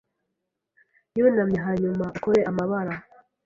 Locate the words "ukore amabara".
2.17-2.93